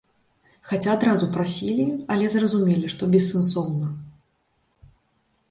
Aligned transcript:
Хаця 0.69 0.89
адразу 0.97 1.25
прасілі, 1.35 1.85
але 2.15 2.25
зразумелі, 2.37 2.91
што 2.95 3.11
бессэнсоўна. 3.13 3.93